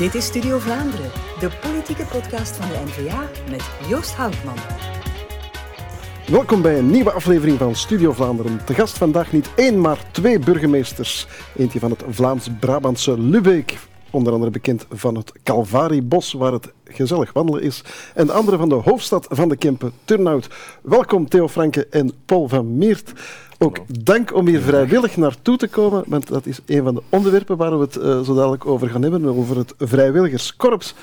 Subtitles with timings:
[0.00, 1.10] Dit is Studio Vlaanderen,
[1.40, 4.54] de politieke podcast van de N-VA met Joost Houtman.
[6.26, 8.64] Welkom bij een nieuwe aflevering van Studio Vlaanderen.
[8.64, 11.26] Te gast vandaag niet één, maar twee burgemeesters.
[11.56, 13.78] Eentje van het Vlaams-Brabantse Lubeek,
[14.10, 17.84] onder andere bekend van het Calvariebos, waar het gezellig wandelen is.
[18.14, 20.48] En de andere van de hoofdstad van de Kempen, Turnhout.
[20.82, 23.12] Welkom Theo Franke en Paul van Meert.
[23.62, 27.56] Ook dank om hier vrijwillig naartoe te komen, want dat is een van de onderwerpen
[27.56, 30.94] waar we het uh, zo dadelijk over gaan hebben, over het vrijwilligerskorps.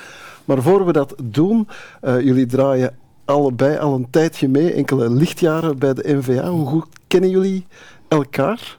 [0.44, 1.68] Maar voor we dat doen,
[2.02, 6.48] uh, jullie draaien allebei al een tijdje mee, enkele lichtjaren bij de NVA.
[6.48, 7.66] Hoe goed kennen jullie
[8.08, 8.78] elkaar?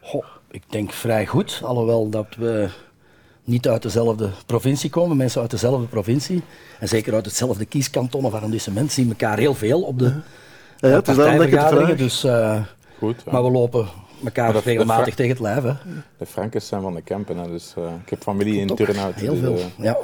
[0.00, 2.68] Goh, ik denk vrij goed, alhoewel dat we
[3.44, 6.42] niet uit dezelfde provincie komen, mensen uit dezelfde provincie
[6.80, 10.12] en zeker uit hetzelfde kieskanton of arrondissement zien elkaar heel veel op de.
[10.82, 11.96] Ja, het is partijvergaderingen.
[11.96, 12.60] Dus, uh,
[12.98, 13.32] Goed, ja.
[13.32, 13.86] Maar we lopen
[14.24, 15.62] elkaar maar regelmatig tegen het lijf.
[15.62, 15.72] Hè.
[16.18, 19.14] De Frankers zijn van de Kempen, hè, dus uh, ik heb familie in Turnhout.
[19.14, 19.96] Heel veel, uh, ja.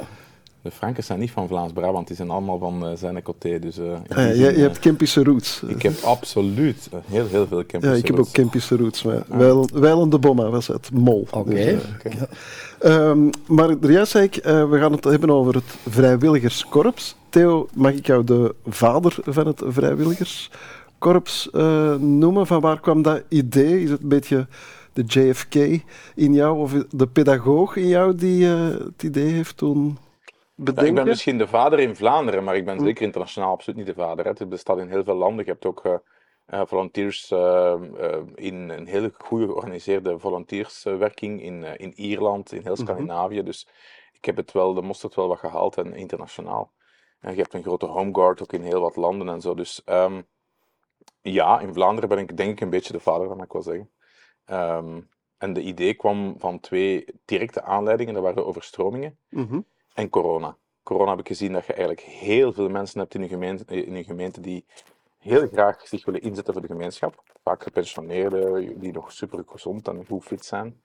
[0.61, 3.59] De Frankers zijn niet van Vlaams-Brabant, die zijn allemaal van uh, zijn côté.
[3.59, 5.61] Dus, uh, ja, je, je, hebt Kempische roots.
[5.67, 7.87] Ik heb absoluut heel, heel veel Kempische roots.
[7.87, 9.03] Ja, ik heb ook Kempische roots.
[9.03, 9.23] Maar.
[9.73, 11.27] Wijlen de Bomma was het, Mol.
[11.31, 11.37] Oké.
[11.37, 11.65] Okay.
[11.65, 11.83] Dus,
[12.81, 13.09] okay.
[13.09, 17.15] um, maar juist zei ik, uh, we gaan het hebben over het vrijwilligerskorps.
[17.29, 21.49] Theo, mag ik jou de vader van het vrijwilligerskorps
[21.99, 22.47] noemen?
[22.47, 23.83] Van waar kwam dat idee?
[23.83, 24.47] Is het een beetje
[24.93, 25.55] de JFK
[26.15, 29.97] in jou of de pedagoog in jou die het idee heeft toen
[30.63, 30.87] bedenken?
[30.87, 34.01] Ik ben misschien de vader in Vlaanderen, maar ik ben zeker internationaal absoluut niet de
[34.01, 34.25] vader.
[34.25, 34.31] Hè.
[34.31, 35.45] Het bestaat in heel veel landen.
[35.45, 35.93] Je hebt ook uh,
[36.53, 37.81] uh, volunteers uh,
[38.35, 43.31] in een hele goede georganiseerde volunteerswerking in, in Ierland, in heel Scandinavië.
[43.31, 43.45] Mm -hmm.
[43.45, 43.67] Dus
[44.11, 46.71] ik heb het wel, de mosterd wel wat gehaald en internationaal.
[47.19, 49.53] En je hebt een grote homeguard ook in heel wat landen en zo.
[49.53, 50.25] Dus um,
[51.21, 53.61] ja, in Vlaanderen ben ik denk ik een beetje de vader, dat mag ik wel
[53.61, 53.89] zeggen.
[54.51, 58.13] Um, en de idee kwam van twee directe aanleidingen.
[58.13, 59.17] Dat waren overstromingen.
[59.29, 59.65] Mm -hmm
[59.99, 60.57] en corona.
[60.83, 63.95] Corona heb ik gezien dat je eigenlijk heel veel mensen hebt in je gemeente, in
[63.95, 64.65] je gemeente die
[65.17, 67.23] heel graag zich willen inzetten voor de gemeenschap.
[67.43, 70.81] Vaak gepensioneerden, die nog super gezond en goed fit zijn.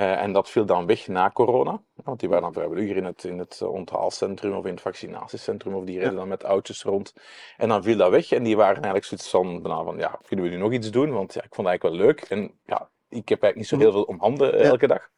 [0.00, 3.24] Uh, en dat viel dan weg na corona, want die waren dan vrijwilliger in het,
[3.24, 7.14] in het onthaalcentrum of in het vaccinatiecentrum, of die reden dan met oudjes rond.
[7.56, 10.44] En dan viel dat weg en die waren eigenlijk zoiets van, nou, van ja, kunnen
[10.44, 11.12] we nu nog iets doen?
[11.12, 12.20] Want ja, ik vond het eigenlijk wel leuk.
[12.20, 15.10] En ja, ik heb eigenlijk niet zo heel veel om handen uh, elke dag.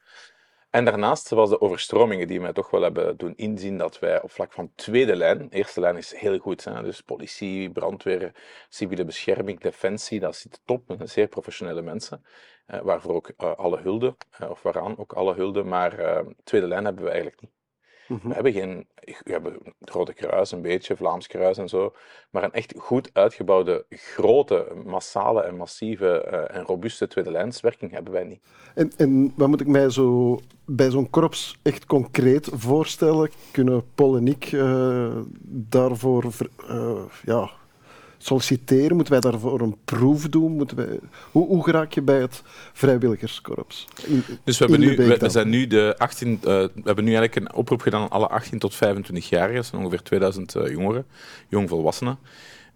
[0.72, 4.30] En daarnaast was de overstromingen die mij toch wel hebben doen inzien dat wij op
[4.30, 8.32] vlak van tweede lijn, eerste lijn is heel goed, hè, dus politie, brandweer,
[8.68, 12.24] civiele bescherming, defensie, dat zit top, met zeer professionele mensen,
[12.66, 16.66] eh, waarvoor ook uh, alle hulde, uh, of waaraan ook alle hulde, maar uh, tweede
[16.66, 17.61] lijn hebben we eigenlijk niet.
[18.06, 18.28] Mm-hmm.
[18.28, 21.92] We hebben geen, we hebben het Rode Kruis een beetje, Vlaams Kruis en zo,
[22.30, 28.12] maar een echt goed uitgebouwde, grote, massale en massieve uh, en robuuste tweede lijnswerking hebben
[28.12, 28.40] wij niet.
[28.74, 33.30] En, en wat moet ik mij zo bij zo'n korps echt concreet voorstellen?
[33.50, 36.24] Kunnen Paul en ik uh, daarvoor
[36.70, 37.50] uh, ja,
[38.24, 38.94] solliciteren?
[38.96, 40.52] Moeten wij daarvoor een proef doen?
[40.52, 40.98] Moeten wij...
[41.30, 43.88] hoe, hoe geraak je bij het vrijwilligerskorps?
[44.06, 47.14] In, dus we, hebben nu, we, we, zijn nu de 18, uh, we hebben nu
[47.14, 49.54] eigenlijk een oproep gedaan aan alle 18 tot 25-jarigen.
[49.54, 51.06] Dat zijn ongeveer 2000 uh, jongeren,
[51.48, 52.18] jongvolwassenen.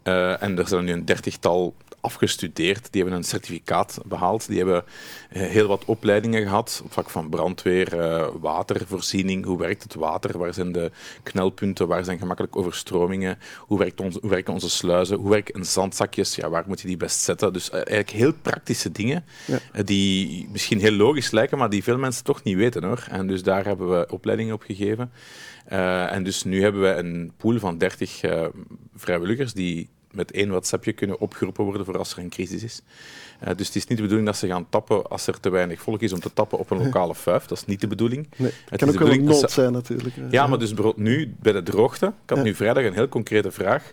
[0.04, 1.74] Uh, en er zijn nu een dertigtal
[2.06, 7.10] afgestudeerd, die hebben een certificaat behaald, die hebben uh, heel wat opleidingen gehad op vlak
[7.10, 10.90] van brandweer, uh, watervoorziening, hoe werkt het water, waar zijn de
[11.22, 16.48] knelpunten, waar zijn gemakkelijk overstromingen, hoe, werkt hoe werken onze sluizen, hoe werken zandzakjes, ja,
[16.48, 17.52] waar moet je die best zetten.
[17.52, 19.82] Dus uh, eigenlijk heel praktische dingen, ja.
[19.82, 23.06] die misschien heel logisch lijken, maar die veel mensen toch niet weten hoor.
[23.10, 25.10] En dus daar hebben we opleidingen op gegeven.
[26.10, 28.20] en dus nu hebben we een pool van 30
[28.94, 32.82] vrijwilligers die met één WhatsAppje kunnen opgeroepen worden voor als er een crisis is.
[33.44, 35.80] Uh, dus het is niet de bedoeling dat ze gaan tappen als er te weinig
[35.80, 37.46] volk is om te tappen op een lokale fuif.
[37.46, 38.28] Dat is niet de bedoeling.
[38.36, 40.14] Nee, het kan ook wel een nood zijn natuurlijk.
[40.30, 42.06] Ja, maar dus nu bij de droogte.
[42.06, 43.92] Ik had nu vrijdag een heel concrete vraag.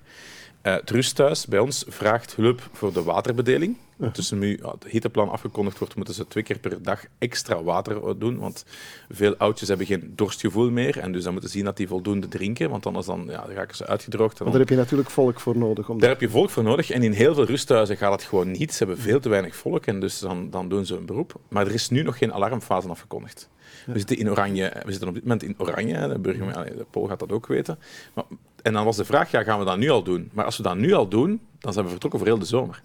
[0.64, 3.76] Uh, het rusthuis bij ons vraagt hulp voor de waterbedeling.
[3.76, 4.12] Uh -huh.
[4.12, 8.38] Tussen nu het hitteplan afgekondigd wordt, moeten ze twee keer per dag extra water doen.
[8.40, 8.66] Want
[9.10, 11.00] veel oudjes hebben geen dorstgevoel meer.
[11.00, 12.70] En dus dan moeten ze zien dat die voldoende drinken.
[12.70, 14.40] Want anders dan, ja, dan raken ze uitgedroogd.
[14.40, 14.52] En dan...
[14.52, 15.90] Daar heb je natuurlijk volk voor nodig.
[15.90, 16.90] Om daar heb je volk voor nodig.
[16.90, 18.74] En in heel veel rusthuizen gaat het gewoon niet.
[18.74, 19.86] Ze hebben veel te weinig volk.
[19.86, 21.40] En dus dan, dan doen ze een beroep.
[21.48, 23.50] Maar er is nu nog geen alarmfase afgekondigd.
[23.86, 23.94] Ja.
[23.94, 24.72] We zitten in oranje.
[24.86, 26.08] We zitten op dit moment in oranje.
[26.08, 27.80] De burgemeester, de Pool gaat dat ook weten.
[28.14, 28.24] Maar
[28.64, 30.30] en dan was de vraag, ja, gaan we dat nu al doen?
[30.34, 32.82] Maar als we dat nu al doen, dan zijn we vertrokken voor heel de zomer.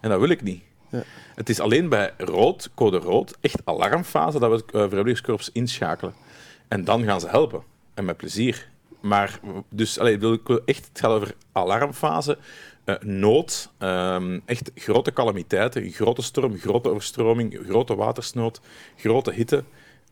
[0.00, 0.62] En dat wil ik niet.
[0.90, 1.02] Ja.
[1.34, 6.14] Het is alleen bij rood, code rood, echt alarmfase, dat we het uh, vrijwilligerskorps inschakelen.
[6.68, 7.62] En dan gaan ze helpen.
[7.94, 8.68] En met plezier.
[9.00, 12.38] Maar, dus, allee, wil ik echt, het gaat over alarmfase,
[12.84, 18.60] uh, nood, um, echt grote calamiteiten, grote storm, grote overstroming, grote watersnood,
[18.96, 19.64] grote hitte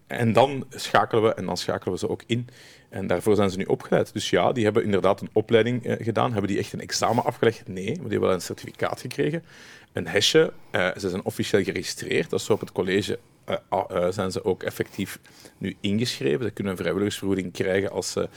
[0.07, 2.49] en dan schakelen we en dan schakelen we ze ook in.
[2.95, 4.13] En daarvoor zijn ze nu opgeleid.
[4.13, 6.33] Dus ja, die hebben inderdaad een opleiding eh, gedaan.
[6.33, 7.69] Hebben die echt een examen afgelegd?
[7.69, 9.45] Nee, maar die hebben wel een certificaat gekregen.
[9.93, 10.53] Een hesje.
[10.73, 12.31] Uh, ze zijn officieel geregistreerd.
[12.31, 13.19] Dat is zo op het college
[13.71, 15.19] uh, zijn ze ook effectief
[15.59, 16.45] nu ingeschreven.
[16.45, 18.29] Ze kunnen een vrijwilligersvergoeding krijgen als ze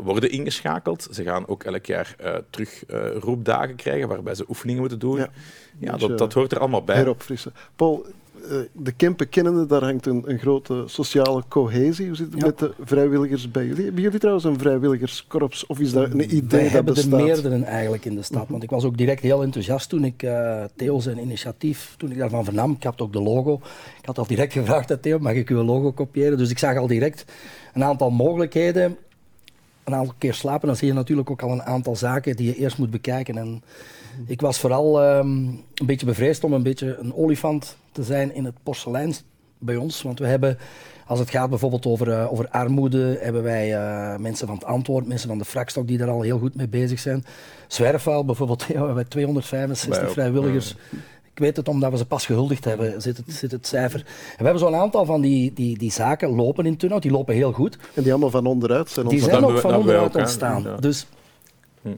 [0.00, 1.08] worden ingeschakeld.
[1.10, 2.16] Ze gaan ook elk jaar
[2.50, 2.82] terug
[3.18, 5.18] roepdagen krijgen waarbij ze oefeningen moeten doen.
[5.18, 5.30] Ja,
[5.78, 6.96] ja dat, dat hoort er allemaal bij.
[6.96, 7.52] Heropfrissen.
[7.76, 8.12] Paul, eh,
[8.72, 12.06] de Kempen kennende, daar hangt een, een, grote sociale cohesie.
[12.06, 13.84] Hoe zit het met de vrijwilligers bij jullie?
[13.84, 15.66] Hebben jullie trouwens een vrijwilligerskorps?
[15.66, 17.04] Of is dat een idee Wij dat bestaat?
[17.04, 18.42] We hebben er meerdere eigenlijk in de stad.
[18.42, 18.50] Mhm.
[18.50, 22.18] Want ik was ook direct heel enthousiast toen ik uh, Theo zijn initiatief, toen ik
[22.18, 22.72] daarvan vernam.
[22.72, 23.60] Ik had ook de logo.
[23.98, 26.38] Ik had al direct gevraagd aan Theo, mag ik uw logo kopiëren?
[26.38, 27.24] Dus ik zag al direct
[27.74, 28.96] een aantal mogelijkheden
[29.88, 32.56] een aantal keer slapen, dan zie je natuurlijk ook al een aantal zaken die je
[32.56, 33.38] eerst moet bekijken.
[33.38, 33.62] En
[34.26, 38.44] ik was vooral um, een beetje bevreesd om een beetje een olifant te zijn in
[38.44, 39.14] het porselein
[39.58, 40.02] bij ons.
[40.02, 40.58] Want we hebben,
[41.06, 45.06] als het gaat bijvoorbeeld over, uh, over armoede, hebben wij uh, mensen van het antwoord,
[45.06, 47.24] mensen van de frakstok die daar al heel goed mee bezig zijn.
[47.66, 50.76] Zwerfvuil bijvoorbeeld, ja, we hebben 265 vrijwilligers.
[51.32, 54.00] Ik weet het omdat we ze pas gehuldigd hebben, zit het, zit het cijfer.
[54.00, 57.34] En we hebben zo'n aantal van die, die, die zaken lopen in Turnhout, die lopen
[57.34, 57.78] heel goed.
[57.94, 60.76] En die allemaal van onderuit zijn Die zijn ook van onderuit ontstaan.
[60.80, 61.06] Dus
[61.82, 61.88] hm.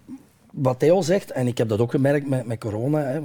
[0.52, 3.20] Wat Theo zegt, en ik heb dat ook gemerkt met, met corona, hè,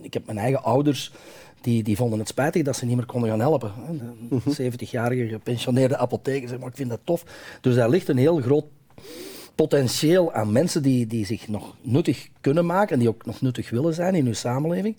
[0.00, 1.12] ik heb mijn eigen ouders
[1.60, 3.72] die, die vonden het spijtig dat ze niet meer konden gaan helpen.
[4.28, 5.32] De 70-jarige mhm.
[5.32, 7.24] gepensioneerde apotheker zei, maar ik vind dat tof.
[7.60, 8.64] Dus daar ligt een heel groot
[9.54, 13.70] potentieel aan mensen die, die zich nog nuttig kunnen maken en die ook nog nuttig
[13.70, 14.96] willen zijn in uw samenleving.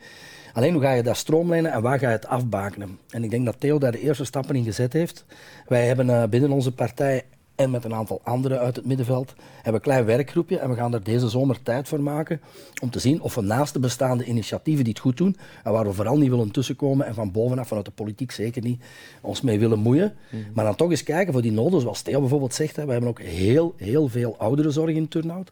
[0.54, 3.00] Alleen hoe ga je dat stroomlijnen en waar ga je het afbakenen?
[3.10, 5.26] En ik denk dat Theo daar de eerste stappen in gezet heeft.
[5.68, 7.24] Wij hebben uh, binnen onze partij
[7.56, 10.94] en met een aantal anderen uit het middenveld hebben een klein werkgroepje en we gaan
[10.94, 12.42] er deze zomer tijd voor maken
[12.82, 15.86] om te zien of we naast de bestaande initiatieven die het goed doen en waar
[15.86, 18.84] we vooral niet willen tussenkomen en van bovenaf, vanuit de politiek zeker niet,
[19.22, 20.44] ons mee willen moeien, mhm.
[20.54, 23.10] maar dan toch eens kijken voor die noden, zoals Theo bijvoorbeeld zegt, hè, we hebben
[23.10, 25.52] ook heel, heel veel ouderenzorg in Turnhout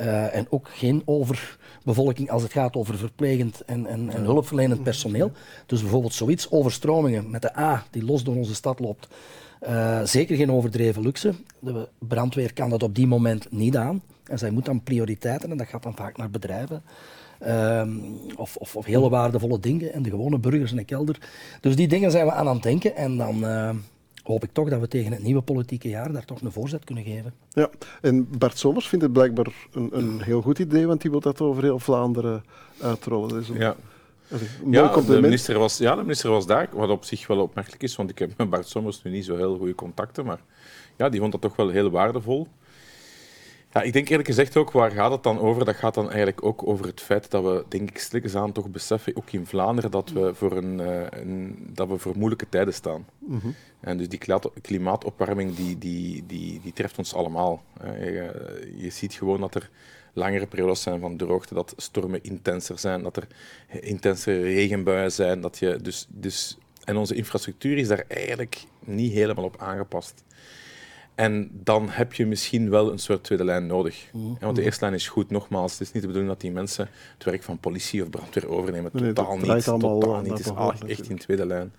[0.00, 5.32] uh, en ook geen overbevolking als het gaat over verplegend en, en, en hulpverlenend personeel.
[5.66, 9.08] Dus bijvoorbeeld zoiets, overstromingen met de A die los door onze stad loopt,
[9.62, 11.34] uh, zeker geen overdreven luxe.
[11.58, 14.02] De brandweer kan dat op die moment niet aan.
[14.24, 16.82] En zij moet dan prioriteiten, en dat gaat dan vaak naar bedrijven.
[17.46, 17.82] Uh,
[18.36, 21.18] of, of, of, hele waardevolle dingen en de gewone burgers in de kelder.
[21.60, 22.96] Dus die dingen zijn we aan aan het denken.
[22.96, 23.70] En dan uh,
[24.22, 27.04] hoop ik toch dat we tegen het nieuwe politieke jaar daar toch een voorzet kunnen
[27.04, 27.34] geven.
[27.50, 27.70] Ja,
[28.02, 31.40] en Bart Somers vindt het blijkbaar een, een heel goed idee, want die wil dat
[31.40, 32.44] over heel Vlaanderen
[32.80, 33.28] uitrollen.
[33.28, 33.76] Dus ja
[34.70, 37.96] ja, de minister, was, ja, de minister was daar, wat op zich wel opmerkelijk is,
[37.96, 40.40] want ik heb met Bart Sommers nu niet zo heel goede contacten, maar
[40.96, 42.48] ja, die vond dat toch wel heel waardevol.
[43.72, 45.64] Ja, ik denk eerlijk gezegd ook, waar gaat het dan over?
[45.64, 48.68] Dat gaat dan eigenlijk ook over het feit dat we, denk ik, stilletjes aan toch
[48.68, 52.74] beseffen, ook in Vlaanderen, dat we voor, een, eh, een dat we voor moeilijke tijden
[52.74, 53.06] staan.
[53.18, 53.48] Mhm.
[53.80, 54.20] En dus die
[54.62, 57.62] klimaatopwarming, die, die, die, die treft ons allemaal.
[57.82, 59.70] Je, je ziet gewoon dat er
[60.16, 63.26] langere periodes zijn van droogte, dat stormen intenser zijn, dat er
[63.80, 65.40] intense regenbuien zijn.
[65.40, 70.24] Dat je dus, dus, en onze infrastructuur is daar eigenlijk niet helemaal op aangepast.
[71.14, 74.08] En dan heb je misschien wel een soort tweede lijn nodig.
[74.12, 75.72] Mm Want de eerste lijn is goed, nogmaals.
[75.72, 78.90] Het is niet de bedoeling dat die mensen het werk van politie of brandweer overnemen.
[78.90, 79.64] totaal niet.
[79.64, 80.46] Totaal niet.
[80.46, 81.72] Het is echt in tweede lijn.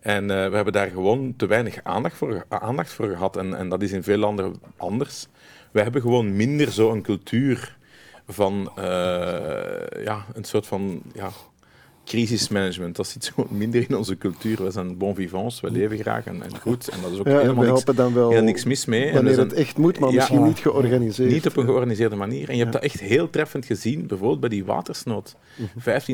[0.00, 3.36] En uh, we hebben daar gewoon te weinig aandacht voor, aandacht voor gehad.
[3.36, 5.26] En, en dat is in veel landen anders.
[5.70, 7.76] We hebben gewoon minder zo'n cultuur
[8.28, 8.84] van uh,
[10.04, 11.30] ja, een soort van ja,
[12.08, 12.96] crisismanagement.
[12.96, 14.64] Dat zit zo minder in onze cultuur.
[14.64, 16.88] We zijn bon vivants, we leven graag en, en goed.
[16.88, 19.12] En dat is ook ja, helemaal niks, dan wel heel niks mis mee.
[19.12, 21.30] Wanneer en het echt moet, maar misschien niet georganiseerd.
[21.30, 22.48] Niet op een georganiseerde manier.
[22.48, 25.36] En je hebt dat echt heel treffend gezien, bijvoorbeeld bij die watersnood.
[25.60, 25.66] 15.000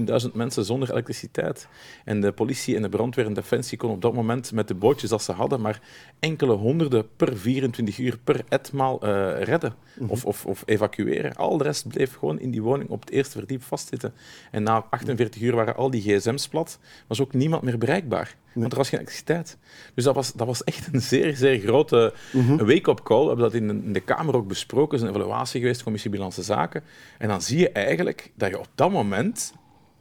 [0.03, 0.29] mhm.
[0.33, 1.69] mensen zonder elektriciteit.
[2.05, 5.11] En de politie en de brandweer en defensie konden op dat moment met de bootjes
[5.11, 5.81] dat ze hadden, maar
[6.19, 10.11] enkele honderden per 24 uur per etmaal uh, redden mhm.
[10.11, 11.37] of, of, of evacueren.
[11.37, 14.15] Al de rest bleef gewoon in die woning op het eerste verdiep vastzitten.
[14.51, 18.37] En na 48 uur waren al die gsm's plat, was ook niemand meer bereikbaar.
[18.55, 19.57] Want er was geen elektriciteit.
[19.95, 23.21] Dus dat was, dat was echt een zeer, zeer grote mm wake-up call.
[23.21, 24.99] We hebben dat in de, in de Kamer ook besproken.
[24.99, 26.83] Er is een evaluatie geweest, Commissie Bilanse Zaken.
[27.19, 29.53] En dan zie je eigenlijk dat je op dat moment...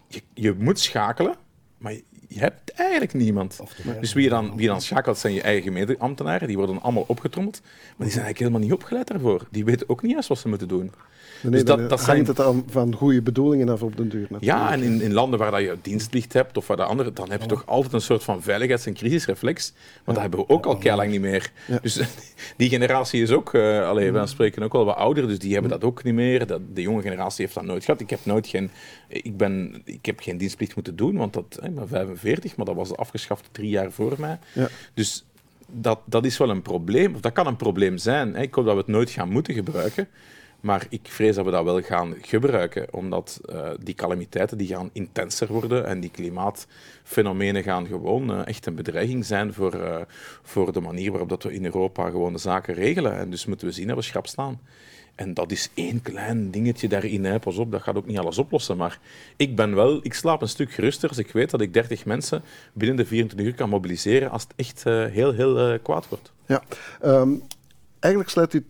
[0.08, 1.36] Je, je moet schakelen,
[1.78, 1.94] maar
[2.28, 3.60] je hebt eigenlijk niemand.
[4.00, 6.48] Dus wie je, dan, wie je dan schakelt zijn je eigen gemeenteambtenaren.
[6.48, 7.62] Die worden allemaal opgetrommeld.
[7.62, 9.48] Maar die zijn eigenlijk helemaal niet opgeleid daarvoor.
[9.52, 10.92] Die weten ook niet eens wat ze moeten doen.
[11.44, 14.28] Nee, dus dat, dat hangt het aan van goede bedoelingen af op den duur.
[14.30, 14.44] Natuurlijk.
[14.44, 17.32] Ja, en in, in landen waar dat je dienstplicht hebt, of waar de andere, dan
[17.32, 19.74] heb je toch altijd een soort van veiligheids- en crisisreflex.
[20.04, 21.52] Want dat hebben we ook al keihard niet meer.
[21.82, 22.00] Dus
[22.58, 25.72] die generatie is ook, uh, allee, wij spreken ook wel wat ouder, dus die hebben
[25.72, 26.48] dat ook niet meer.
[26.48, 28.02] Dat, de jonge generatie heeft dat nooit gehad.
[28.02, 28.70] Ik heb nooit geen,
[29.08, 32.76] ik ben, ik heb geen dienstplicht moeten doen, want dat, ik ben 45, maar dat
[32.76, 34.40] was afgeschaft drie jaar voor mij.
[34.94, 35.26] Dus
[35.74, 38.36] dat, dat is wel een probleem, of dat kan een probleem zijn.
[38.36, 38.42] Hè.
[38.42, 40.08] Ik hoop dat we het nooit gaan moeten gebruiken.
[40.64, 44.90] Maar ik vrees dat we dat wel gaan gebruiken, omdat uh, die calamiteiten die gaan
[44.94, 49.98] intenser worden en die klimaatfenomenen gaan gewoon uh, echt een bedreiging zijn voor, uh,
[50.42, 53.18] voor de manier waarop dat we in Europa gewoon de zaken regelen.
[53.18, 54.60] En dus moeten we zien dat we schrap staan.
[55.16, 57.26] En dat is één klein dingetje daarin.
[57.26, 57.40] Hè.
[57.40, 58.78] Pas op, dat gaat ook niet alles oplossen.
[58.78, 59.00] Maar
[59.36, 62.44] ik ben wel, ik slaap een stuk geruster als ik weet dat ik 30 mensen
[62.74, 66.32] binnen de 24 uur kan mobiliseren als het echt heel, heel kwaad wordt.
[66.46, 66.64] Ja,
[67.04, 67.42] um,
[68.00, 68.66] eigenlijk sluit u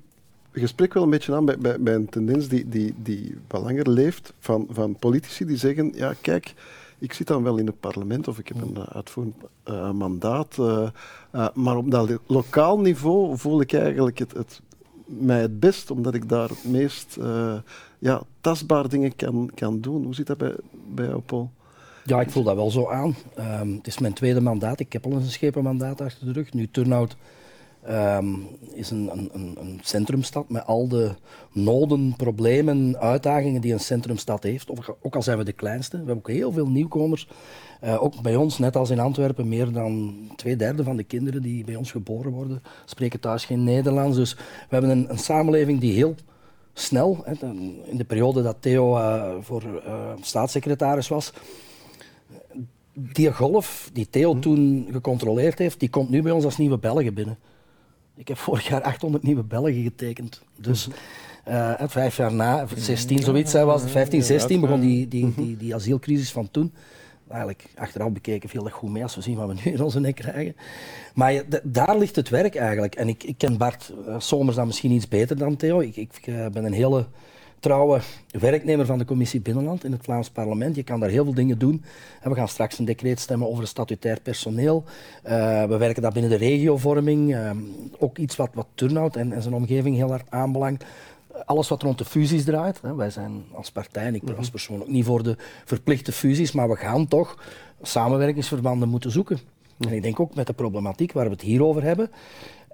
[0.53, 3.89] gesprek wel een beetje aan bij, bij, bij een tendens die, die, die wat langer
[3.89, 6.53] leeft van, van politici die zeggen, ja kijk,
[6.99, 10.87] ik zit dan wel in het parlement of ik heb een uitvoerend uh, mandaat, uh,
[11.35, 14.61] uh, maar op dat lokaal niveau voel ik eigenlijk het, het,
[15.05, 17.17] mij het best, omdat ik daar het meest
[17.99, 20.03] ja, tastbaar dingen kan, kan doen.
[20.03, 20.55] Hoe zit dat bij,
[20.93, 21.51] bij jou, Paul?
[22.03, 23.15] Ja, ik voel dat wel zo aan.
[23.39, 24.79] Um, het is mijn tweede mandaat.
[24.79, 26.53] Ik heb al eens een schepenmandaat achter de rug.
[26.53, 27.15] Nu Turnhout
[27.89, 31.11] Um, is een, een, een, centrumstad met al de
[31.51, 34.69] noden, problemen, uitdagingen die een centrumstad heeft.
[35.01, 35.91] Ook al zijn we de kleinste.
[35.91, 37.27] We hebben ook heel veel nieuwkomers.
[37.83, 41.41] Uh, ook bij ons, net als in Antwerpen, meer dan twee derde van de kinderen
[41.41, 44.17] die bij ons geboren worden, spreken thuis geen Nederlands.
[44.17, 46.15] Dus we hebben een, een samenleving die heel
[46.73, 47.47] snel, hè,
[47.85, 51.33] in de periode dat Theo uh, voor uh, staatssecretaris was,
[52.93, 54.39] die golf die Theo hm.
[54.39, 57.37] toen gecontroleerd heeft, die komt nu bij ons als nieuwe Belgen binnen.
[58.15, 60.41] Ik heb vorig jaar 800 nieuwe Belgen getekend.
[60.55, 60.87] Dus
[61.47, 65.75] uh, vijf jaar na, 16 zoiets was het, 15, 16 begon die, die, die, die
[65.75, 66.73] asielcrisis van toen.
[67.27, 69.99] Eigenlijk achteraf bekeken viel dat goed mee als we zien wat we nu in onze
[69.99, 70.55] nek krijgen.
[71.13, 72.95] Maar daar ligt het werk eigenlijk.
[72.95, 75.79] En ik, ik ken Bart uh, Somers dan misschien iets beter dan Theo.
[75.79, 77.05] Ik, ik uh, ben een hele
[77.59, 78.01] trouwe
[78.39, 80.75] werknemer van de commissie Binnenland in het Vlaams parlement.
[80.75, 81.83] Je kan daar heel veel dingen doen.
[82.21, 84.83] En we gaan straks een decreet stemmen over statutair personeel.
[85.25, 87.35] Uh, we werken dat binnen de regiovorming.
[88.03, 90.85] Ook iets wat, wat Turnhout en, en zijn omgeving heel hard aanbelangt
[91.45, 92.81] alles wat rond de fusies draait.
[92.81, 92.95] Hè.
[92.95, 96.69] Wij zijn als partij, en ik als persoon ook niet voor de verplichte fusies, maar
[96.69, 97.37] we gaan toch
[97.81, 99.39] samenwerkingsverbanden moeten zoeken.
[99.79, 102.09] En ik denk ook met de problematiek waar we het hier over hebben,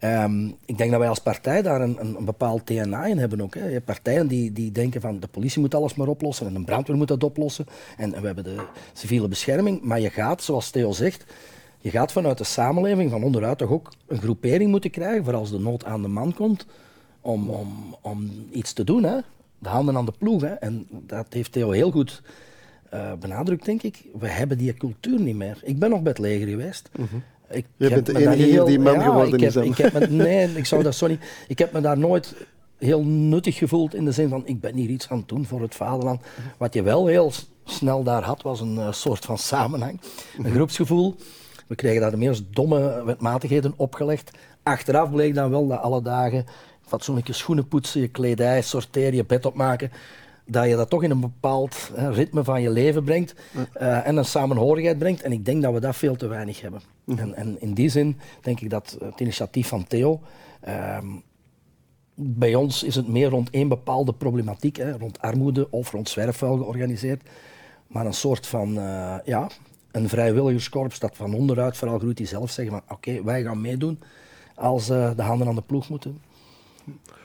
[0.04, 3.42] Um, ik denk dat wij als partij daar een, een, een bepaald DNA in hebben
[3.42, 3.56] ook.
[3.56, 3.66] Hè.
[3.66, 6.66] Je hebt partijen die, die denken van de politie moet alles maar oplossen en een
[6.66, 7.66] brandweer moet dat oplossen.
[7.98, 9.82] En, en we hebben de civiele bescherming.
[9.82, 11.24] Maar je gaat, zoals Theo zegt,
[11.82, 15.52] je gaat vanuit de samenleving van onderuit toch ook een groepering moeten krijgen voor als
[15.52, 16.66] de nood aan de man komt
[17.22, 19.04] om, om, om iets te doen.
[19.04, 19.18] Hè.
[19.60, 20.42] De handen aan de ploeg.
[20.42, 20.54] Hè.
[20.54, 22.22] En dat heeft Theo heel goed
[22.94, 24.04] uh, benadrukt, denk ik.
[24.20, 25.60] We hebben die cultuur niet meer.
[25.64, 26.90] Ik ben nog bij het leger geweest.
[26.96, 27.24] Mm -hmm.
[27.50, 29.70] Ik Je bent de enige hier die man geworden ik heb, is.
[29.70, 31.20] Ik heb me, nee, ik zou dat sorry.
[31.48, 32.36] Ik heb me daar nooit
[32.78, 35.62] heel nuttig gevoeld in de zin van ik ben hier iets aan het doen voor
[35.62, 36.22] het vaderland.
[36.58, 37.32] Wat je wel heel
[37.64, 40.00] snel daar had, was een uh, soort van samenhang,
[40.38, 41.16] een groepsgevoel.
[41.70, 44.32] We kregen daar de meest domme wetmatigheden opgelegd.
[44.64, 46.46] Achteraf bleek dan wel dat alle dagen
[46.82, 49.92] fatsoenlijke schoenen poetsen, je kledij sorteren, je bed opmaken,
[50.46, 53.36] dat je dat toch in een bepaald hè, ritme van je leven brengt
[53.82, 55.22] uh, en een samenhorigheid brengt.
[55.22, 56.82] En ik denk dat we dat veel te weinig hebben.
[57.04, 57.20] Mhm.
[57.20, 60.22] En, en, in die zin denk ik dat het initiatief van Theo.
[60.68, 60.98] Uh,
[62.16, 66.58] bij ons is het meer rond één bepaalde problematiek, hè, rond armoede of rond zwerfvuil
[66.58, 67.22] georganiseerd.
[67.88, 69.50] Maar een soort van, uh, ja,
[70.00, 74.00] een vrijwilligerskorps dat van onderuit vooral groeit die zelf zeggen van oké, wij gaan meedoen
[74.56, 76.22] als uh, de handen aan de ploeg moeten.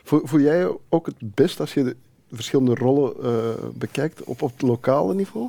[0.03, 1.97] Voel, jij ook het best als je de
[2.33, 5.49] verschillende rollen uh, bekijkt op, op het lokale niveau?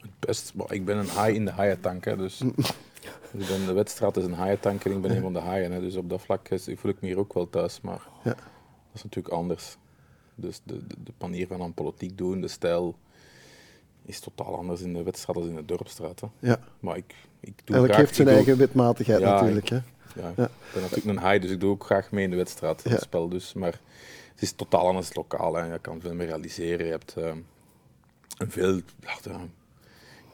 [0.00, 2.42] Het best, ik ben een haai in de haaientank, dus
[3.32, 5.72] Dus ben, de wedstrijd is een haaientanker, ik ben een van de haaien.
[5.72, 7.80] Hè, dus op dat vlak voel ik me hier ook wel thuis.
[7.80, 8.30] Maar ja.
[8.30, 8.36] dat
[8.94, 9.76] is natuurlijk anders.
[10.34, 12.96] Dus de, de, de, manier van aan politiek doen, de stijl,
[14.08, 16.20] is totaal anders in de wedstrijd dan in de dorpstraat.
[16.20, 16.26] Hè.
[16.38, 16.60] Ja.
[16.80, 19.68] Maar ik, ik doe Elk heeft zijn eigen wetmatigheid natuurlijk.
[19.68, 19.76] Hè.
[20.14, 22.36] Ja, ja, ik ben natuurlijk een haai, dus ik doe ook graag mee in de
[22.36, 23.28] wedstrijd, in het spel.
[23.28, 23.80] Dus, maar
[24.32, 25.54] het is totaal anders lokaal.
[25.54, 25.72] Hè.
[25.72, 26.86] Je kan veel meer realiseren.
[26.86, 27.32] Je hebt uh,
[28.38, 28.80] een veel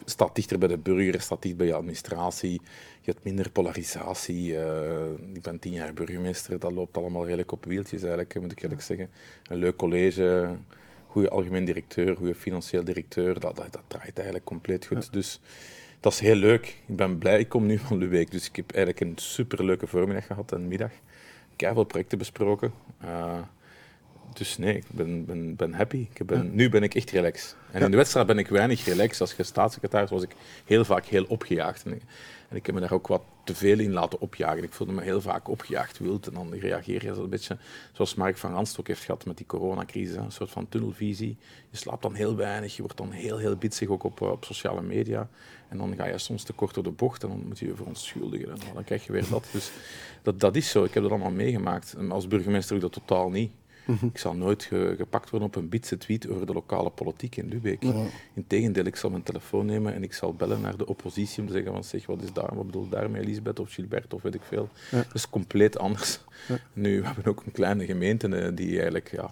[0.04, 2.60] staat dichter bij de burger, staat dichter bij je administratie.
[3.00, 4.52] Je hebt minder polarisatie.
[4.52, 8.62] Uh, ik ben tien jaar burgemeester, dat loopt allemaal redelijk op wieltjes eigenlijk, moet ik
[8.62, 9.10] eerlijk zeggen.
[9.48, 10.56] Een leuk college,
[11.14, 15.12] goede algemeen directeur, goede financieel directeur, dat, dat, dat, draait eigenlijk compleet goed.
[15.12, 15.40] Dus
[16.00, 16.66] dat is heel leuk.
[16.86, 19.86] Ik ben blij, ik kom nu van de week, dus ik heb eigenlijk een superleuke
[19.86, 20.90] voormiddag gehad en middag.
[21.52, 22.72] Ik heb veel projecten besproken.
[23.04, 23.38] Uh,
[24.34, 26.06] Dus nee, ik ben, ben, ben happy.
[26.12, 27.56] Ik ben, nu ben ik echt relaxed.
[27.70, 29.20] En in de wedstrijd ben ik weinig relaxed.
[29.20, 31.84] Als staatssecretaris was ik heel vaak heel opgejaagd.
[31.84, 31.92] En,
[32.48, 34.62] en ik heb me daar ook wat te veel in laten opjagen.
[34.62, 36.26] Ik voelde me heel vaak opgejaagd wild.
[36.26, 37.58] En dan reageer je een beetje
[37.92, 40.16] zoals Mark van Randst heeft gehad met die coronacrisis.
[40.16, 41.36] Een soort van tunnelvisie.
[41.70, 42.76] Je slaapt dan heel weinig.
[42.76, 45.28] Je wordt dan heel, heel bitsig ook op, op sociale media.
[45.68, 47.74] En dan ga je soms te kort door de bocht en dan moet je je
[47.74, 48.50] verontschuldigen.
[48.50, 49.46] En dan krijg je weer dat.
[49.52, 49.70] Dus
[50.22, 50.84] dat, dat is zo.
[50.84, 51.92] Ik heb dat allemaal meegemaakt.
[51.92, 53.52] En als burgemeester doe ik dat totaal niet.
[53.86, 54.06] Mhm.
[54.06, 57.82] Ik zal nooit gepakt worden op een bitse tweet over de lokale politiek in Lubeck.
[57.82, 57.92] Ja.
[58.34, 61.52] Integendeel, ik zal mijn telefoon nemen en ik zal bellen naar de oppositie om te
[61.52, 64.42] zeggen van zeg, wat is daar, wat bedoel daarmee Elisabeth of Gilbert of weet ik
[64.42, 64.68] veel.
[64.90, 66.20] Dat is compleet anders.
[66.72, 69.30] Nu, we hebben ook een kleine gemeente eh, die eigenlijk ja,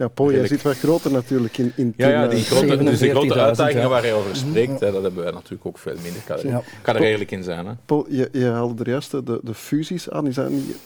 [0.00, 3.10] ja, Paul, jij zit wat groter natuurlijk in, in Ja, ja die grote, dus die
[3.10, 6.16] grote uitdagingen waar je over spreekt, hè, dat hebben wij natuurlijk ook veel minder.
[6.16, 7.66] Ik kan, er eerlijk in zijn.
[7.66, 7.72] Hè.
[7.86, 10.26] Paul, je, je haalde er juist de, de fusies aan.
[10.26, 10.76] Is dat niet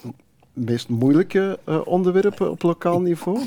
[0.55, 3.41] meest moeilijke uh, onderwerpen op lokaal niveau?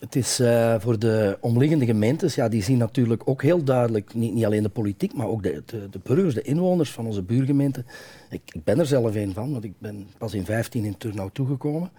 [0.00, 4.34] Het is uh, voor de omliggende gemeentes, ja, die zien natuurlijk ook heel duidelijk, niet,
[4.34, 7.86] niet alleen de politiek, maar ook de, de, de burgers, de inwoners van onze buurgemeenten.
[8.30, 11.34] Ik, ik, ben er zelf een van, want ik ben pas in 15 in Turnhout
[11.34, 11.90] toegekomen.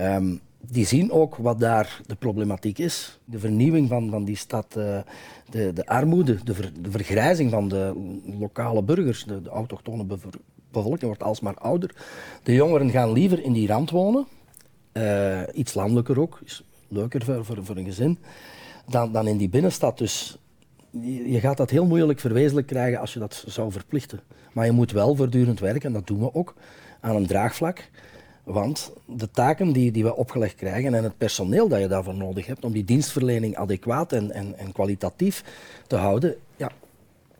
[0.00, 3.18] Um, die zien ook wat daar de problematiek is.
[3.24, 4.98] De vernieuwing van, van die stad, uh,
[5.50, 7.92] de, de armoede, de, ver, de, vergrijzing van de
[8.38, 10.04] lokale burgers, de, de autochtone
[10.74, 11.94] bevolking wordt alsmaar ouder.
[12.42, 14.26] De jongeren gaan liever in die rand wonen,
[14.92, 18.18] uh, iets landelijker ook, is leuker voor, voor, voor een gezin,
[18.88, 19.98] dan, dan in die binnenstad.
[19.98, 20.38] Dus
[21.02, 24.20] je, gaat dat heel moeilijk verwezenlijk krijgen als je dat zou verplichten.
[24.52, 26.54] Maar je moet wel voortdurend werken, en dat doen we ook,
[27.00, 27.90] aan een draagvlak.
[28.44, 32.46] Want de taken die, die we opgelegd krijgen en het personeel dat je daarvoor nodig
[32.46, 35.44] hebt om die dienstverlening adequaat en, en, en kwalitatief
[35.86, 36.36] te houden,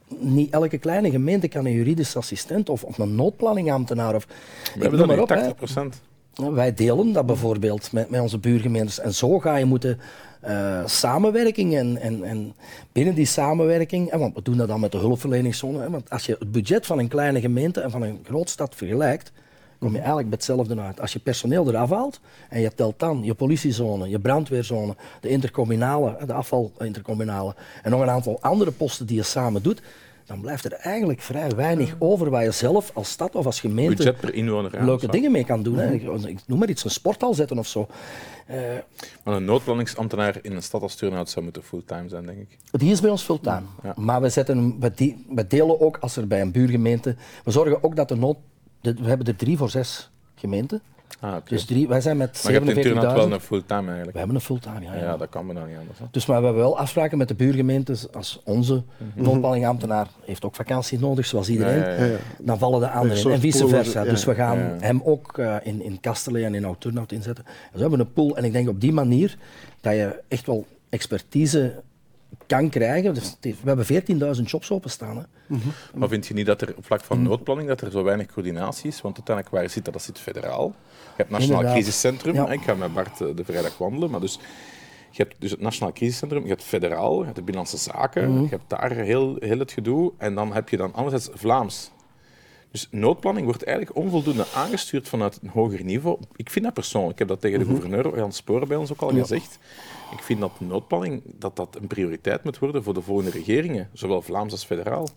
[0.09, 4.27] niet elke kleine gemeente kan een juridisch assistent of, of een noodplanningambtenaar of...
[4.75, 6.01] We hebben dat op, 80 procent.
[6.35, 9.01] Wij delen dat bijvoorbeeld met, met onze buurgemeentes.
[9.01, 9.99] En zo ga je moeten
[10.47, 12.55] uh, samenwerking en, en, en,
[12.93, 16.27] binnen die samenwerking, en want we doen dat dan met de hulpverleningszone, hè, want als
[16.27, 19.33] je het budget van een kleine gemeente en van een grootstad vergelijkt,
[19.79, 21.01] kom je eigenlijk bij hetzelfde uit.
[21.01, 26.17] Als je personeel eraf haalt en je telt dan je politiezone, je brandweerzone, de intercommunale,
[26.27, 29.83] de afvalintercommunale en nog een aantal andere posten die je samen doet,
[30.27, 33.97] dan blijft er eigenlijk vrij weinig over waar je zelf als stad of als gemeente
[33.97, 35.77] Budget per inwoner, leuke dingen mee kan doen.
[35.77, 35.93] Hè.
[35.93, 37.87] Ik noem maar iets, een sporthal zetten of zo.
[38.51, 38.57] Uh,
[39.25, 42.59] maar een noodplanningsambtenaar in een stad als Turnhout zou moeten fulltime zijn, denk ik.
[42.71, 43.63] Die is bij ons fulltime.
[43.83, 43.95] Ja.
[43.97, 47.17] Maar we, zetten, we, we delen ook als er bij een buurgemeente...
[47.45, 48.17] We zorgen ook dat de
[48.85, 50.83] we hebben er drie voor zes gemeenten.
[51.21, 52.43] Ah, Dus drie, wij zijn met 47.000.
[52.45, 54.13] Maar je hebt wel een fulltime eigenlijk.
[54.13, 54.95] We hebben een fulltime, ja.
[54.95, 55.99] Ja, ja dat kan me dan niet anders.
[55.99, 56.05] Hè.
[56.11, 58.13] Dus maar we hebben wel afspraken met de buurgemeentes.
[58.13, 58.83] Als onze
[59.15, 59.43] mm
[60.25, 63.31] heeft ook vakantie nodig, zoals iedereen, ja, dan vallen de anderen in.
[63.31, 64.05] En vice versa.
[64.05, 67.45] Dus we gaan hem ook uh, in, in Kastelen en in Oud-Turnhout inzetten.
[67.45, 68.37] Dus we hebben een pool.
[68.37, 69.37] En ik denk op die manier
[69.81, 71.83] dat je echt wel expertise
[72.47, 73.15] kan krijgen.
[73.15, 73.87] Dus we hebben
[74.37, 75.17] 14.000 jobs openstaan.
[75.17, 75.23] Hè.
[75.47, 75.73] Mm -hmm.
[75.95, 78.89] Maar vind je niet dat er op vlak van noodplanning dat er zo weinig coördinatie
[78.89, 79.01] is?
[79.01, 79.95] Want uiteindelijk waar zit dat?
[79.95, 80.67] Dat zit federaal.
[80.67, 80.73] Je
[81.17, 81.83] hebt het Nationaal Inderdaad.
[81.83, 82.35] Crisiscentrum.
[82.35, 82.51] Ja.
[82.51, 84.11] Ik ga met Bart eh, de vrijdag wandelen.
[84.11, 84.39] Maar dus,
[85.11, 88.29] je hebt dus het Nationaal Crisiscentrum, je hebt federaal, je hebt de Binnenlandse Zaken.
[88.29, 88.43] Mm -hmm.
[88.43, 90.13] Je hebt daar heel, heel het gedoe.
[90.19, 91.91] En dan heb je dan anderzijds Vlaams.
[92.75, 96.19] Dus noodplanning wordt eigenlijk onvoldoende aangestuurd vanuit een hoger niveau.
[96.37, 97.13] Ik vind dat persoonlijk.
[97.13, 97.75] Ik heb dat tegen de mhm.
[97.75, 99.59] gouverneur Jan Sporen bij ons ook al gezegd.
[100.13, 104.23] Ik vind dat noodplanning dat dat een prioriteit moet worden voor de volgende regeringen, zowel
[104.23, 105.09] Vlaams als federaal.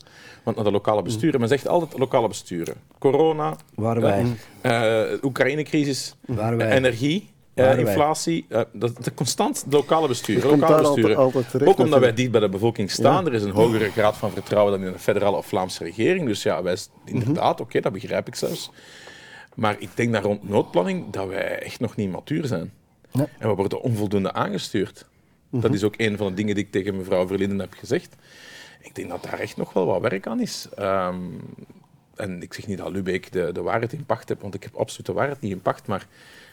[0.43, 2.75] Want naar de lokale besturen, men zegt altijd lokale besturen.
[2.99, 4.25] Corona, Waar wij.
[4.61, 6.15] Uh, Oekraïne-crisis,
[6.57, 7.29] energie.
[7.57, 10.49] Uh, inflatie, uh, dat, constant lokale besturen.
[10.49, 11.15] Lokale besturen.
[11.15, 13.23] Altijd, altijd terecht, Ook omdat wij dicht bij de bevolking staan.
[13.23, 13.29] Ja.
[13.29, 16.25] Er is een hogere graad van vertrouwen dan in de federale of Vlaamse regering.
[16.25, 17.51] Dus ja, wij, inderdaad, mm -hmm.
[17.51, 18.71] oké, okay, dat begrijp ik zelfs.
[19.55, 22.71] Maar ik denk dat rond noodplanning dat wij echt nog niet matuur zijn.
[23.11, 25.05] En we worden onvoldoende aangestuurd.
[25.07, 25.61] Mm -hmm.
[25.61, 28.15] Dat is ook een van de dingen die ik tegen mevrouw Verlinden heb gezegd.
[28.81, 30.67] Ik denk dat daar echt nog wel wat werk aan is.
[30.79, 31.39] Um,
[32.15, 34.75] en ik zeg niet dat Lubeek de, de waarheid in pacht heeft, want ik heb
[34.75, 35.87] absoluut de waarheid niet in pacht.
[35.87, 36.07] Maar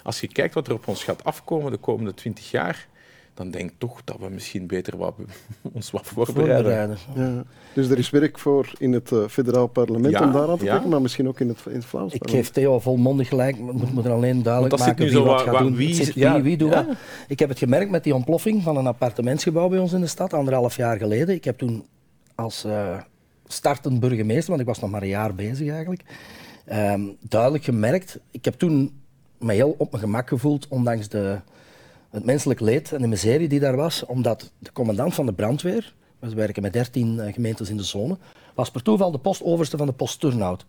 [0.05, 2.87] als je kijkt wat er op ons gaat afkomen de komende twintig jaar,
[3.35, 5.15] dan denk ik toch dat we misschien beter wat,
[5.75, 6.97] ons wat voorbereiden.
[7.15, 7.45] Ja.
[7.73, 10.65] Dus er is werk voor in het uh, federaal parlement ja, om daar aan te
[10.65, 10.89] kijken, ja.
[10.89, 14.05] maar misschien ook in het, in het Vlaams Ik geef Theo volmondig gelijk, moet, moet
[14.05, 15.77] er alleen duidelijk maken wie wat gaat doen.
[15.77, 16.87] Wie, wie, wie doet wat.
[17.29, 20.33] Ik heb het gemerkt met die ontploffing van een appartementsgebouw bij ons in de stad,
[20.33, 21.35] anderhalf jaar geleden.
[21.35, 21.87] Ik heb toen
[22.35, 22.99] als uh,
[23.47, 26.03] startend burgemeester, want ik was nog maar een jaar bezig eigenlijk,
[26.73, 28.19] um, duidelijk gemerkt.
[28.31, 29.03] Ik heb toen
[29.39, 31.39] me heel op mijn gemak gevoeld, ondanks de,
[32.11, 35.95] het menselijk leed en de miserie die daar was, omdat de commandant van de brandweer,
[36.19, 38.17] we werken met 13 uh, gemeentes in de zone,
[38.55, 40.67] was per toeval de postoverste van de post Turnhout.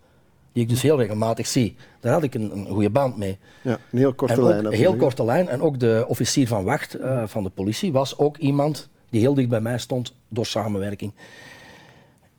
[0.54, 1.76] die ik dus heel regelmatig zie.
[2.00, 3.38] Daar had ik een, een goede band mee.
[3.64, 4.66] Ja, een heel korte En ook- lijn.
[4.66, 5.48] Een heel korte lijn.
[5.48, 9.34] En ook de officier van wacht eh, van de politie was ook iemand die heel
[9.34, 11.14] dicht bij mij stond door samenwerking.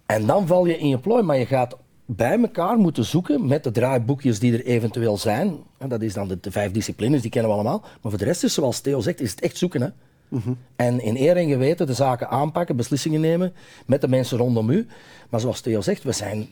[0.07, 3.64] En dan val je in je plooi, maar je gaat bij elkaar moeten zoeken met
[3.64, 5.57] de draaiboekjes die er eventueel zijn.
[5.79, 7.81] En dat is dan de, de vijf disciplines, die kennen we allemaal.
[7.81, 9.83] Maar voor de rest is, zoals Theo zegt, is het echt zoeken.
[9.83, 9.88] Hè?
[10.77, 13.53] En in eer en geweten de zaken aanpakken, beslissingen nemen
[13.87, 14.87] met de mensen rondom u.
[15.31, 16.49] Maar zoals Theo zegt, we zijn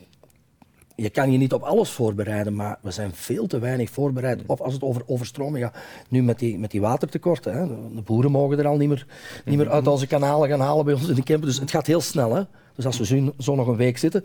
[0.97, 4.43] je kan je niet op alles voorbereiden, maar we zijn veel te weinig voorbereid.
[4.47, 5.77] Of als het over overstroming gaat,
[6.09, 7.55] nu met die, met die watertekorten.
[7.55, 7.67] Hè.
[7.95, 9.07] De boeren mogen er al niet meer,
[9.45, 11.49] niet meer uit onze kanalen gaan halen bij ons in de camper.
[11.49, 12.35] Dus het gaat heel snel.
[12.35, 12.43] Hè.
[12.75, 14.25] Dus als we zo nog een week zitten,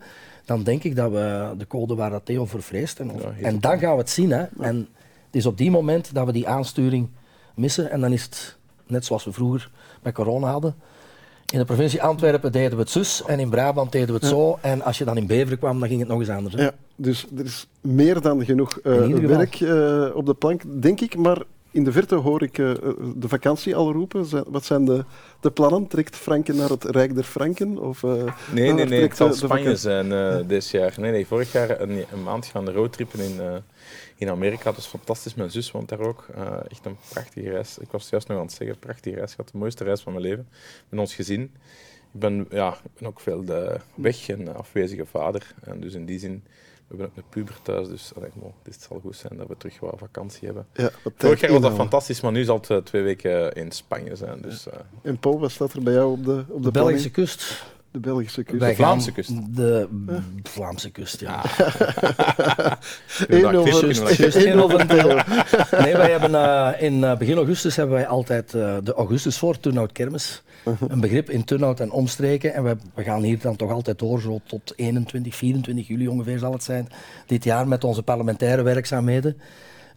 [0.50, 3.00] dan denk ik dat we de code waar dat Theo voor vreest.
[3.00, 4.32] En, en dan gaan we het zien.
[4.32, 4.46] Hè.
[4.60, 4.76] En
[5.26, 7.10] het is op die moment dat we die aansturing
[7.56, 7.92] missen.
[7.92, 8.58] En dan is het
[8.88, 9.70] net zoals we vroeger
[10.02, 10.76] bij corona hadden.
[11.54, 14.58] In de provincie Antwerpen deden we het zus en in Brabant deden we het zo.
[14.62, 16.56] En als je dan in Beveren kwam, dan ging het nog eens anders.
[16.56, 16.64] hè.
[16.64, 21.16] Ja, dus er is meer dan genoeg eh, werk eh, op de plank, denk ik.
[21.16, 22.74] Maar in de verte hoor ik eh,
[23.16, 24.52] de vakantie al roepen.
[24.52, 25.06] Wat zijn de,
[25.40, 25.88] de plannen?
[25.88, 27.78] Trekt Franken naar het Rijk der Franken?
[27.78, 29.02] Of, eh, Nee, nee, nee.
[29.02, 30.94] Het zal Spanje zijn eh dit jaar.
[30.98, 31.28] Nee, nee.
[31.28, 33.64] Vorig jaar een, een maand gaan de roadtrippen in,
[34.16, 34.64] in Amerika.
[34.64, 35.36] Dat is fantastisch.
[35.36, 36.28] Mijn zus woont daar ook.
[36.68, 37.78] Echt een prachtige reis.
[37.78, 39.52] Ik was juist nog aan het zeggen, prachtige reis gehad.
[39.52, 40.48] De mooiste reis van mijn leven.
[40.90, 41.42] Met ons gezin.
[42.14, 45.54] Ik ben, ja, ik ben ook veel de weg en afwezige vader.
[45.64, 46.44] En dus in die zin,
[46.90, 47.88] we hebben ook een puber thuis.
[47.88, 50.68] Dus allee, bon, dit zal goed zijn dat we terug wat vakantie hebben.
[50.74, 54.16] Ja, Vorig jaar was dat fantastisch, maar nu zal het eh, twee weken in Spanje
[54.16, 54.42] zijn.
[54.42, 57.10] Dus, eh, En Paul, wat staat er bij jou op de, op de, De Belgische
[57.12, 57.38] planning?
[57.38, 57.64] kust.
[57.92, 58.60] De Belgische kust.
[58.60, 59.32] Wij Vlaamse kust.
[59.56, 59.88] De
[60.44, 61.44] Vlaamse kust, ja.
[63.28, 65.08] Eén Dag, over- Chris, Juist, juist, één over een deel.
[65.84, 69.60] Nee, wij hebben eh, in eh, begin augustus hebben wij altijd eh, de augustus voor
[69.60, 70.42] Turnhout Kermis.
[70.88, 72.54] Een begrip in Turnhout en omstreken.
[72.54, 76.40] En we, we gaan hier dan toch altijd door, zo tot 21, 24 juli ongeveer
[76.40, 76.88] zal het zijn.
[77.26, 79.38] Dit jaar met onze parlementaire werkzaamheden.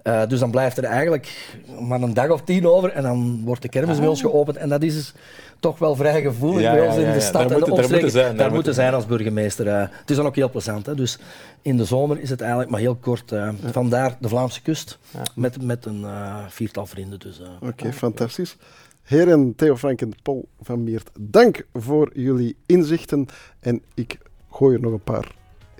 [0.02, 3.62] Eh, dus dan blijft er eigenlijk maar een dag of tien over en dan wordt
[3.62, 4.56] de kermis bij ons geopend.
[4.56, 5.12] En dat is dus
[5.60, 7.20] toch wel vrij gevoelig Ja, bij ja, ons in ja, de ja.
[7.20, 8.04] stad Daar en de moeten- daar omstreken.
[8.04, 9.66] moeten zijn, daar Daar moeten zijn als burgemeester.
[9.68, 9.80] eh.
[9.90, 10.86] het is dan ook heel plezant.
[10.86, 10.94] Hè?
[10.94, 11.18] Dus
[11.62, 13.32] in de zomer is het eigenlijk maar heel kort.
[13.32, 14.98] eh, Vandaar de Vlaamse kust
[15.34, 16.04] met, met een
[16.48, 17.18] viertal vrienden.
[17.20, 17.68] Dus, eh.
[17.68, 18.56] Oké, fantastisch.
[19.02, 23.26] Heren Theo Frank en Paul van Meert, dank voor jullie inzichten.
[23.60, 24.18] En ik
[24.50, 25.32] gooi er nog een paar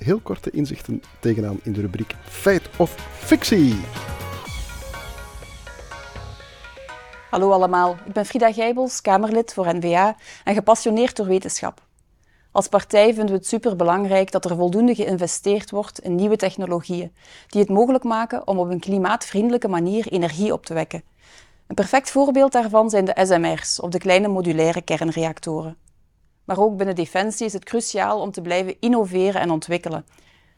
[0.03, 3.81] heel korte inzichten tegenaan in de rubriek Feit of Fictie.
[7.31, 11.83] Hallo allemaal, ik ben Frida Gijbels, Kamerlid voor N-VA en gepassioneerd door wetenschap.
[12.51, 17.13] Als partij vinden we het superbelangrijk dat er voldoende geïnvesteerd wordt in nieuwe technologieën
[17.47, 21.03] die het mogelijk maken om op een klimaatvriendelijke manier energie op te wekken.
[21.67, 25.77] Een perfect voorbeeld daarvan zijn de SMR's, of de kleine modulaire kernreactoren.
[26.45, 30.05] Maar ook binnen Defensie is het cruciaal om te blijven innoveren en ontwikkelen.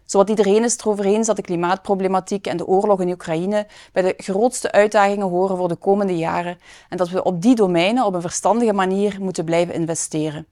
[0.05, 4.03] Zowat iedereen is het erover eens dat de klimaatproblematiek en de oorlog in Oekraïne bij
[4.03, 8.15] de grootste uitdagingen horen voor de komende jaren en dat we op die domeinen op
[8.15, 10.47] een verstandige manier moeten blijven investeren.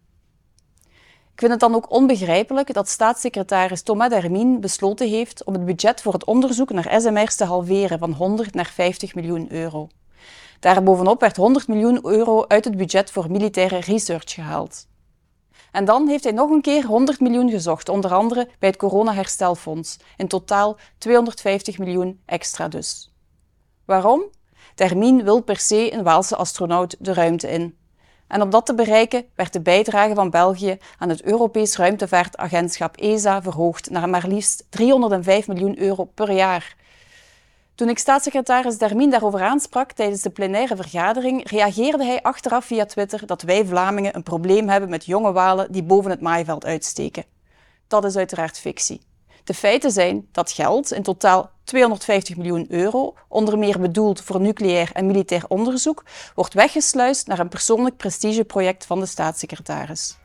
[1.32, 6.02] Ik vind het dan ook onbegrijpelijk dat staatssecretaris Thomas Dermien besloten heeft om het budget
[6.02, 9.88] voor het onderzoek naar SMR's te halveren van 100 naar 50 miljoen euro.
[10.60, 14.86] Daarbovenop werd 100 miljoen euro uit het budget voor militaire research gehaald.
[15.72, 19.98] En dan heeft hij nog een keer 100 miljoen gezocht, onder andere bij het Corona-herstelfonds.
[20.16, 23.12] In totaal 250 miljoen extra dus.
[23.84, 24.22] Waarom?
[24.74, 27.76] Termien wil per se een Waalse astronaut de ruimte in.
[28.26, 33.42] En om dat te bereiken werd de bijdrage van België aan het Europees Ruimtevaartagentschap ESA
[33.42, 36.76] verhoogd naar maar liefst 305 miljoen euro per jaar.
[37.74, 43.26] Toen ik staatssecretaris Dermien daarover aansprak tijdens de plenaire vergadering, reageerde hij achteraf via Twitter
[43.26, 47.24] dat wij Vlamingen een probleem hebben met jonge walen die boven het maaiveld uitsteken.
[47.86, 49.00] Dat is uiteraard fictie.
[49.44, 54.90] De feiten zijn dat geld, in totaal 250 miljoen euro, onder meer bedoeld voor nucleair
[54.92, 56.04] en militair onderzoek,
[56.34, 60.16] wordt weggesluist naar een persoonlijk prestigeproject van de staatssecretaris.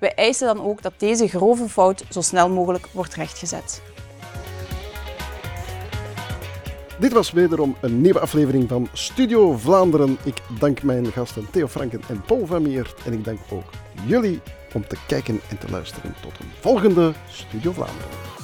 [0.00, 3.82] Wij eisen dan ook dat deze grove fout zo snel mogelijk wordt rechtgezet.
[6.98, 10.18] Dit was wederom een nieuwe aflevering van Studio Vlaanderen.
[10.24, 12.94] Ik dank mijn gasten Theo Franken en Paul van Meert.
[13.04, 13.70] En ik dank ook
[14.06, 14.40] jullie
[14.72, 16.14] om te kijken en te luisteren.
[16.22, 18.35] Tot een volgende Studio Vlaanderen.